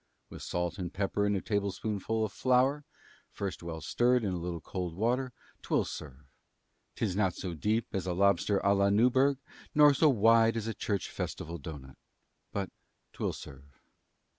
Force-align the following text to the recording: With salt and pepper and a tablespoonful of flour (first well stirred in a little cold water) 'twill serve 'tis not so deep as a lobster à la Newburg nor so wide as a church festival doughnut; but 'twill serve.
With 0.31 0.41
salt 0.41 0.79
and 0.79 0.91
pepper 0.91 1.27
and 1.27 1.35
a 1.37 1.41
tablespoonful 1.41 2.25
of 2.25 2.31
flour 2.31 2.83
(first 3.29 3.61
well 3.61 3.81
stirred 3.81 4.23
in 4.23 4.33
a 4.33 4.37
little 4.39 4.59
cold 4.59 4.95
water) 4.95 5.31
'twill 5.61 5.85
serve 5.85 6.25
'tis 6.95 7.15
not 7.15 7.35
so 7.35 7.53
deep 7.53 7.85
as 7.93 8.07
a 8.07 8.13
lobster 8.13 8.59
à 8.61 8.75
la 8.75 8.89
Newburg 8.89 9.37
nor 9.75 9.93
so 9.93 10.09
wide 10.09 10.57
as 10.57 10.65
a 10.65 10.73
church 10.73 11.11
festival 11.11 11.59
doughnut; 11.59 11.97
but 12.51 12.71
'twill 13.13 13.31
serve. 13.31 13.79